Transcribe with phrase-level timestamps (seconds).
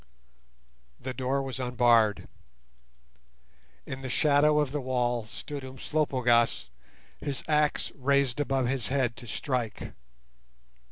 [0.99, 2.27] The door was unbarred.
[3.85, 6.71] In the shadow of the wall stood Umslopogaas,
[7.19, 9.93] his axe raised above his head to strike.